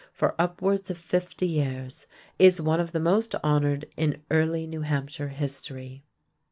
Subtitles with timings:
[0.11, 2.07] for upwards of fifty years,
[2.39, 6.03] is one of the most honored in early New Hampshire history.